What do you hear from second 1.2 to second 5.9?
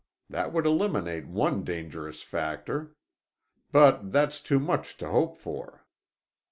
one dangerous factor. But that's too much to hope for."